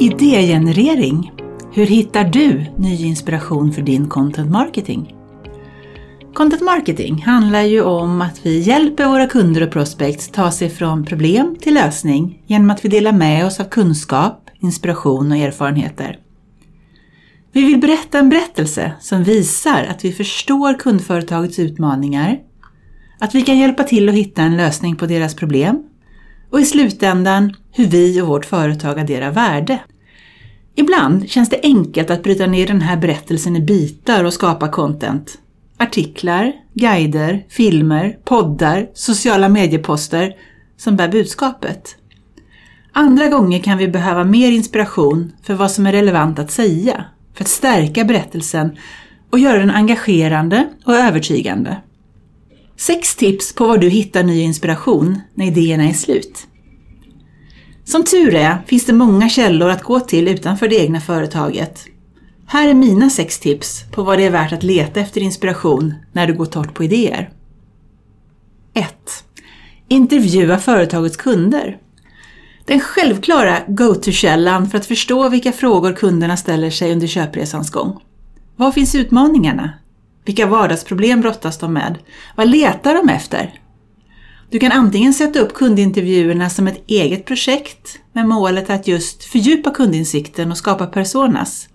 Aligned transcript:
Idégenerering. 0.00 1.32
Hur 1.72 1.86
hittar 1.86 2.24
du 2.24 2.66
ny 2.76 3.04
inspiration 3.04 3.72
för 3.72 3.82
din 3.82 4.08
content 4.08 4.50
marketing? 4.50 5.14
Content 6.34 6.62
marketing 6.62 7.22
handlar 7.22 7.62
ju 7.62 7.82
om 7.82 8.22
att 8.22 8.46
vi 8.46 8.58
hjälper 8.58 9.08
våra 9.08 9.26
kunder 9.26 9.62
och 9.62 9.70
prospects 9.70 10.28
ta 10.28 10.50
sig 10.50 10.70
från 10.70 11.04
problem 11.04 11.56
till 11.60 11.74
lösning 11.74 12.42
genom 12.46 12.70
att 12.70 12.84
vi 12.84 12.88
delar 12.88 13.12
med 13.12 13.46
oss 13.46 13.60
av 13.60 13.64
kunskap, 13.64 14.50
inspiration 14.60 15.32
och 15.32 15.38
erfarenheter. 15.38 16.18
Vi 17.52 17.64
vill 17.64 17.80
berätta 17.80 18.18
en 18.18 18.28
berättelse 18.28 18.92
som 19.00 19.24
visar 19.24 19.84
att 19.84 20.04
vi 20.04 20.12
förstår 20.12 20.78
kundföretagets 20.78 21.58
utmaningar, 21.58 22.38
att 23.18 23.34
vi 23.34 23.42
kan 23.42 23.58
hjälpa 23.58 23.84
till 23.84 24.08
att 24.08 24.14
hitta 24.14 24.42
en 24.42 24.56
lösning 24.56 24.96
på 24.96 25.06
deras 25.06 25.34
problem 25.34 25.87
och 26.50 26.60
i 26.60 26.64
slutändan 26.64 27.54
hur 27.72 27.86
vi 27.86 28.20
och 28.20 28.26
vårt 28.26 28.46
företag 28.46 28.98
adderar 28.98 29.30
värde. 29.30 29.78
Ibland 30.74 31.28
känns 31.28 31.48
det 31.48 31.60
enkelt 31.62 32.10
att 32.10 32.22
bryta 32.22 32.46
ner 32.46 32.66
den 32.66 32.80
här 32.80 32.96
berättelsen 32.96 33.56
i 33.56 33.60
bitar 33.60 34.24
och 34.24 34.32
skapa 34.32 34.68
content. 34.68 35.38
Artiklar, 35.76 36.52
guider, 36.74 37.46
filmer, 37.48 38.18
poddar, 38.24 38.88
sociala 38.94 39.48
medieposter 39.48 40.36
som 40.76 40.96
bär 40.96 41.08
budskapet. 41.08 41.96
Andra 42.92 43.28
gånger 43.28 43.58
kan 43.58 43.78
vi 43.78 43.88
behöva 43.88 44.24
mer 44.24 44.50
inspiration 44.52 45.32
för 45.42 45.54
vad 45.54 45.70
som 45.70 45.86
är 45.86 45.92
relevant 45.92 46.38
att 46.38 46.50
säga, 46.50 47.04
för 47.34 47.44
att 47.44 47.48
stärka 47.48 48.04
berättelsen 48.04 48.76
och 49.30 49.38
göra 49.38 49.58
den 49.58 49.70
engagerande 49.70 50.68
och 50.84 50.94
övertygande. 50.94 51.76
Sex 52.78 53.16
tips 53.16 53.54
på 53.54 53.66
var 53.66 53.78
du 53.78 53.88
hittar 53.88 54.22
ny 54.22 54.40
inspiration 54.40 55.20
när 55.34 55.46
idéerna 55.46 55.84
är 55.84 55.92
slut. 55.92 56.46
Som 57.84 58.04
tur 58.04 58.34
är 58.34 58.58
finns 58.66 58.86
det 58.86 58.92
många 58.92 59.28
källor 59.28 59.70
att 59.70 59.82
gå 59.82 60.00
till 60.00 60.28
utanför 60.28 60.68
det 60.68 60.76
egna 60.76 61.00
företaget. 61.00 61.86
Här 62.46 62.68
är 62.68 62.74
mina 62.74 63.10
sex 63.10 63.38
tips 63.38 63.84
på 63.92 64.02
vad 64.02 64.18
det 64.18 64.24
är 64.24 64.30
värt 64.30 64.52
att 64.52 64.62
leta 64.62 65.00
efter 65.00 65.20
inspiration 65.20 65.94
när 66.12 66.26
du 66.26 66.34
går 66.34 66.46
torrt 66.46 66.74
på 66.74 66.84
idéer. 66.84 67.30
1. 68.74 69.24
Intervjua 69.88 70.58
företagets 70.58 71.16
kunder. 71.16 71.78
Den 72.66 72.80
självklara 72.80 73.58
go-to-källan 73.68 74.70
för 74.70 74.78
att 74.78 74.86
förstå 74.86 75.28
vilka 75.28 75.52
frågor 75.52 75.92
kunderna 75.92 76.36
ställer 76.36 76.70
sig 76.70 76.92
under 76.92 77.06
köpresans 77.06 77.70
gång. 77.70 78.00
Var 78.56 78.72
finns 78.72 78.94
utmaningarna? 78.94 79.72
Vilka 80.28 80.46
vardagsproblem 80.46 81.20
brottas 81.20 81.58
de 81.58 81.72
med? 81.72 81.98
Vad 82.36 82.48
letar 82.48 82.94
de 82.94 83.08
efter? 83.08 83.60
Du 84.50 84.58
kan 84.58 84.72
antingen 84.72 85.14
sätta 85.14 85.38
upp 85.38 85.54
kundintervjuerna 85.54 86.50
som 86.50 86.66
ett 86.66 86.84
eget 86.86 87.24
projekt 87.24 87.98
med 88.12 88.28
målet 88.28 88.70
att 88.70 88.88
just 88.88 89.24
fördjupa 89.24 89.70
kundinsikten 89.70 90.50
och 90.50 90.58
skapa 90.58 90.86
personas. 90.86 91.68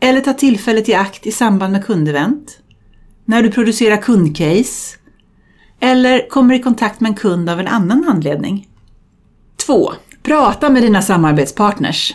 Eller 0.00 0.20
ta 0.20 0.32
tillfället 0.32 0.88
i 0.88 0.94
akt 0.94 1.26
i 1.26 1.32
samband 1.32 1.72
med 1.72 1.86
kundevent, 1.86 2.58
när 3.24 3.42
du 3.42 3.50
producerar 3.50 3.96
kundcase 3.96 4.98
eller 5.80 6.28
kommer 6.28 6.54
i 6.54 6.62
kontakt 6.62 7.00
med 7.00 7.08
en 7.08 7.16
kund 7.16 7.50
av 7.50 7.60
en 7.60 7.68
annan 7.68 8.04
anledning. 8.08 8.68
2. 9.66 9.92
Prata 10.22 10.70
med 10.70 10.82
dina 10.82 11.02
samarbetspartners. 11.02 12.14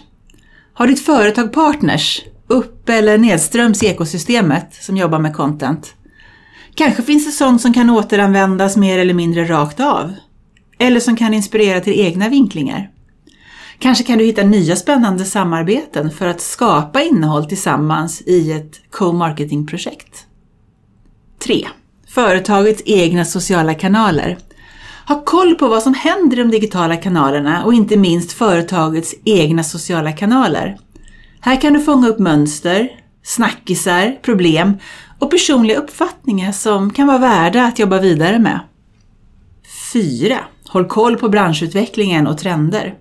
Har 0.74 0.88
ditt 0.88 1.06
företag 1.06 1.54
partners 1.54 2.22
upp 2.48 2.90
eller 2.90 3.18
nedströms 3.18 3.84
i 3.84 3.88
ekosystemet 3.88 4.74
som 4.82 4.98
jobbar 4.98 5.20
med 5.20 5.36
content? 5.36 5.94
Kanske 6.76 7.04
finns 7.04 7.26
det 7.26 7.32
sånt 7.32 7.62
som 7.62 7.74
kan 7.74 7.90
återanvändas 7.90 8.78
mer 8.78 9.00
eller 9.00 9.14
mindre 9.14 9.46
rakt 9.46 9.80
av. 9.80 10.14
Eller 10.80 11.00
som 11.00 11.16
kan 11.16 11.34
inspirera 11.34 11.82
till 11.82 12.00
egna 12.00 12.30
vinklingar. 12.30 12.90
Kanske 13.80 14.04
kan 14.04 14.18
du 14.18 14.26
hitta 14.26 14.44
nya 14.44 14.76
spännande 14.76 15.26
samarbeten 15.26 16.12
för 16.12 16.28
att 16.28 16.42
skapa 16.42 17.02
innehåll 17.02 17.46
tillsammans 17.46 18.22
i 18.22 18.52
ett 18.52 18.92
co-marketing-projekt. 18.92 20.26
3. 21.40 21.68
Företagets 22.08 22.82
egna 22.86 23.26
sociala 23.26 23.74
kanaler. 23.74 24.38
Ha 25.08 25.24
koll 25.26 25.56
på 25.56 25.68
vad 25.68 25.84
som 25.84 25.94
händer 25.94 26.38
i 26.38 26.44
de 26.44 26.52
digitala 26.52 26.98
kanalerna 26.98 27.64
och 27.64 27.74
inte 27.74 27.98
minst 27.98 28.32
företagets 28.32 29.16
egna 29.26 29.64
sociala 29.64 30.12
kanaler. 30.12 30.78
Här 31.42 31.62
kan 31.62 31.74
du 31.74 31.80
fånga 31.80 32.08
upp 32.08 32.20
mönster, 32.20 32.90
snackisar, 33.24 34.18
problem 34.22 34.78
och 35.20 35.32
personliga 35.32 35.78
uppfattningar 35.78 36.52
som 36.52 36.94
kan 36.94 37.08
vara 37.08 37.18
värda 37.18 37.64
att 37.64 37.80
jobba 37.80 38.00
vidare 38.00 38.40
med. 38.40 38.60
4. 39.94 40.40
Håll 40.70 40.88
koll 40.88 41.18
på 41.18 41.30
branschutvecklingen 41.30 42.28
och 42.28 42.38
trender. 42.38 42.96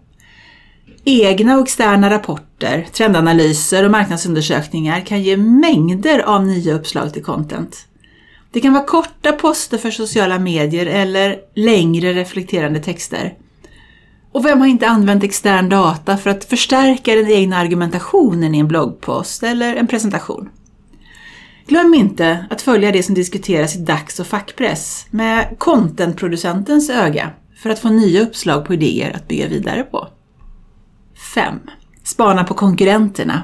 Egna 1.04 1.56
och 1.56 1.62
externa 1.62 2.10
rapporter, 2.10 2.86
trendanalyser 2.92 3.84
och 3.84 3.90
marknadsundersökningar 3.90 5.00
kan 5.00 5.22
ge 5.22 5.36
mängder 5.36 6.18
av 6.18 6.46
nya 6.46 6.74
uppslag 6.74 7.12
till 7.12 7.24
content. 7.24 7.86
Det 8.52 8.60
kan 8.60 8.72
vara 8.72 8.84
korta 8.84 9.32
poster 9.32 9.78
för 9.78 9.90
sociala 9.90 10.38
medier 10.38 10.86
eller 10.86 11.36
längre 11.54 12.12
reflekterande 12.12 12.80
texter. 12.80 13.34
Och 14.36 14.44
vem 14.44 14.60
har 14.60 14.66
inte 14.66 14.88
använt 14.88 15.24
extern 15.24 15.68
data 15.68 16.16
för 16.16 16.30
att 16.30 16.44
förstärka 16.44 17.14
den 17.14 17.30
egna 17.30 17.56
argumentationen 17.56 18.54
i 18.54 18.58
en 18.58 18.68
bloggpost 18.68 19.42
eller 19.42 19.76
en 19.76 19.86
presentation? 19.86 20.48
Glöm 21.66 21.94
inte 21.94 22.46
att 22.50 22.62
följa 22.62 22.92
det 22.92 23.02
som 23.02 23.14
diskuteras 23.14 23.76
i 23.76 23.78
dags 23.78 24.20
och 24.20 24.26
fackpress 24.26 25.06
med 25.10 25.58
contentproducentens 25.58 26.90
öga 26.90 27.30
för 27.62 27.70
att 27.70 27.78
få 27.78 27.88
nya 27.88 28.22
uppslag 28.22 28.64
på 28.64 28.74
idéer 28.74 29.16
att 29.16 29.28
bygga 29.28 29.48
vidare 29.48 29.82
på. 29.82 30.08
5. 31.34 31.54
Spana 32.04 32.44
på 32.44 32.54
konkurrenterna. 32.54 33.42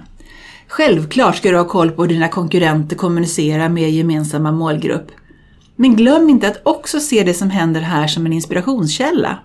Självklart 0.68 1.36
ska 1.36 1.50
du 1.50 1.56
ha 1.56 1.68
koll 1.68 1.90
på 1.90 2.02
hur 2.02 2.08
dina 2.08 2.28
konkurrenter 2.28 2.96
kommunicerar 2.96 3.68
med 3.68 3.90
gemensamma 3.90 4.52
målgrupp. 4.52 5.10
Men 5.76 5.96
glöm 5.96 6.28
inte 6.28 6.48
att 6.48 6.60
också 6.64 7.00
se 7.00 7.24
det 7.24 7.34
som 7.34 7.50
händer 7.50 7.80
här 7.80 8.06
som 8.06 8.26
en 8.26 8.32
inspirationskälla. 8.32 9.38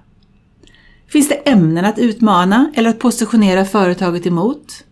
Finns 1.10 1.30
det 1.30 1.36
ämnen 1.36 1.86
att 1.86 2.00
utmana 2.00 2.72
eller 2.76 2.90
att 2.90 3.00
positionera 3.00 3.66
företaget 3.66 4.26
emot? 4.26 4.84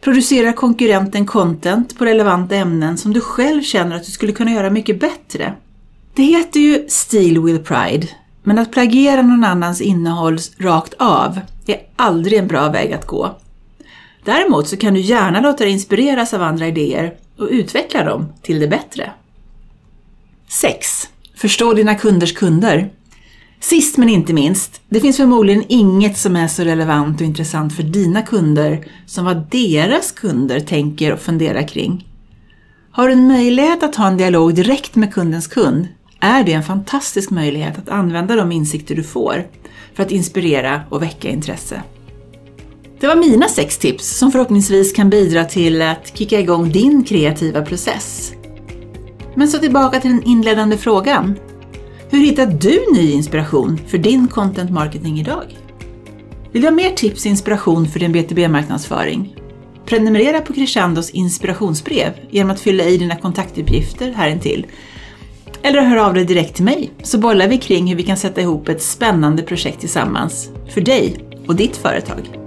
Producerar 0.00 0.52
konkurrenten 0.52 1.26
content 1.26 1.98
på 1.98 2.04
relevanta 2.04 2.54
ämnen 2.54 2.98
som 2.98 3.12
du 3.12 3.20
själv 3.20 3.62
känner 3.62 3.96
att 3.96 4.04
du 4.04 4.10
skulle 4.10 4.32
kunna 4.32 4.50
göra 4.50 4.70
mycket 4.70 5.00
bättre? 5.00 5.54
Det 6.14 6.22
heter 6.22 6.60
ju 6.60 6.88
Steal 6.88 7.44
with 7.44 7.62
Pride, 7.62 8.08
men 8.42 8.58
att 8.58 8.72
plagiera 8.72 9.22
någon 9.22 9.44
annans 9.44 9.80
innehåll 9.80 10.38
rakt 10.58 10.94
av 10.98 11.40
är 11.66 11.80
aldrig 11.96 12.38
en 12.38 12.48
bra 12.48 12.68
väg 12.68 12.92
att 12.92 13.06
gå. 13.06 13.38
Däremot 14.24 14.68
så 14.68 14.76
kan 14.76 14.94
du 14.94 15.00
gärna 15.00 15.40
låta 15.40 15.64
dig 15.64 15.72
inspireras 15.72 16.34
av 16.34 16.42
andra 16.42 16.66
idéer 16.66 17.14
och 17.38 17.48
utveckla 17.50 18.04
dem 18.04 18.32
till 18.42 18.60
det 18.60 18.68
bättre. 18.68 19.12
6. 20.48 21.08
Förstå 21.36 21.74
dina 21.74 21.94
kunders 21.94 22.34
kunder. 22.34 22.90
Sist 23.60 23.96
men 23.96 24.08
inte 24.08 24.32
minst, 24.32 24.80
det 24.88 25.00
finns 25.00 25.16
förmodligen 25.16 25.64
inget 25.68 26.18
som 26.18 26.36
är 26.36 26.48
så 26.48 26.62
relevant 26.62 27.20
och 27.20 27.26
intressant 27.26 27.76
för 27.76 27.82
dina 27.82 28.22
kunder 28.22 28.86
som 29.06 29.24
vad 29.24 29.50
deras 29.50 30.12
kunder 30.12 30.60
tänker 30.60 31.12
och 31.12 31.20
funderar 31.20 31.68
kring. 31.68 32.08
Har 32.90 33.08
du 33.08 33.12
en 33.12 33.28
möjlighet 33.28 33.82
att 33.82 33.96
ha 33.96 34.06
en 34.06 34.16
dialog 34.16 34.54
direkt 34.54 34.96
med 34.96 35.14
kundens 35.14 35.46
kund 35.46 35.88
är 36.20 36.44
det 36.44 36.52
en 36.52 36.62
fantastisk 36.62 37.30
möjlighet 37.30 37.78
att 37.78 37.88
använda 37.88 38.36
de 38.36 38.52
insikter 38.52 38.94
du 38.94 39.02
får 39.02 39.46
för 39.94 40.02
att 40.02 40.10
inspirera 40.10 40.80
och 40.88 41.02
väcka 41.02 41.28
intresse. 41.28 41.82
Det 43.00 43.06
var 43.06 43.16
mina 43.16 43.48
sex 43.48 43.78
tips 43.78 44.18
som 44.18 44.32
förhoppningsvis 44.32 44.92
kan 44.92 45.10
bidra 45.10 45.44
till 45.44 45.82
att 45.82 46.18
kicka 46.18 46.40
igång 46.40 46.72
din 46.72 47.04
kreativa 47.04 47.62
process. 47.62 48.32
Men 49.34 49.48
så 49.48 49.58
tillbaka 49.58 50.00
till 50.00 50.10
den 50.10 50.22
inledande 50.22 50.76
frågan. 50.76 51.38
Hur 52.10 52.18
hittar 52.18 52.46
du 52.46 52.84
ny 52.92 53.12
inspiration 53.12 53.80
för 53.86 53.98
din 53.98 54.28
content 54.28 54.70
marketing 54.70 55.20
idag? 55.20 55.44
Vill 56.52 56.62
du 56.62 56.68
ha 56.68 56.74
mer 56.74 56.90
tips 56.90 57.24
och 57.24 57.30
inspiration 57.30 57.88
för 57.88 58.00
din 58.00 58.14
B2B-marknadsföring? 58.14 59.36
Prenumerera 59.86 60.40
på 60.40 60.52
Crescendos 60.52 61.10
inspirationsbrev 61.10 62.12
genom 62.30 62.50
att 62.50 62.60
fylla 62.60 62.84
i 62.84 62.96
dina 62.96 63.16
kontaktuppgifter 63.16 64.12
här 64.12 64.28
intill. 64.28 64.66
Eller 65.62 65.80
hör 65.82 65.96
av 65.96 66.14
dig 66.14 66.24
direkt 66.24 66.54
till 66.54 66.64
mig 66.64 66.90
så 67.02 67.18
bollar 67.18 67.48
vi 67.48 67.58
kring 67.58 67.86
hur 67.86 67.96
vi 67.96 68.02
kan 68.02 68.16
sätta 68.16 68.40
ihop 68.40 68.68
ett 68.68 68.82
spännande 68.82 69.42
projekt 69.42 69.80
tillsammans 69.80 70.50
för 70.68 70.80
dig 70.80 71.16
och 71.46 71.56
ditt 71.56 71.76
företag. 71.76 72.37